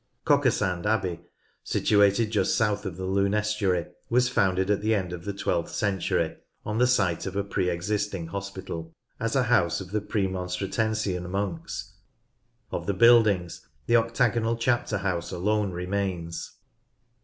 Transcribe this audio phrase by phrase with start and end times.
[0.25, 1.19] Cockersand Abbey,
[1.63, 5.69] situated just south of the Lune estuary, was founded at the end of the twelfth
[5.71, 11.29] century, on the site of a pre existing hospital, as a House of the Premonstratensian
[11.29, 11.97] monks.
[12.71, 16.51] Of the buildings, the octagonal chapter house alone remains.